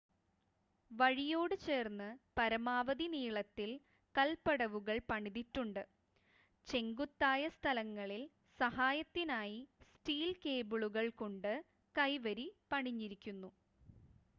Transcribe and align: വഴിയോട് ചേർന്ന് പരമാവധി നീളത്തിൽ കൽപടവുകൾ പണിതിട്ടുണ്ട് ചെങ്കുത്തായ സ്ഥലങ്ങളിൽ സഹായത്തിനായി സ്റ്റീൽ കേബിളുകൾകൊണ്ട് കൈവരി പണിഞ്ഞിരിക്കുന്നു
വഴിയോട് 0.91 1.55
ചേർന്ന് 1.65 2.07
പരമാവധി 2.37 3.07
നീളത്തിൽ 3.07 3.69
കൽപടവുകൾ 4.15 4.97
പണിതിട്ടുണ്ട് 5.09 5.83
ചെങ്കുത്തായ 6.67 7.43
സ്ഥലങ്ങളിൽ 7.57 8.23
സഹായത്തിനായി 8.59 9.61
സ്റ്റീൽ 9.87 10.31
കേബിളുകൾകൊണ്ട് 10.43 11.53
കൈവരി 11.95 12.49
പണിഞ്ഞിരിക്കുന്നു 12.71 13.51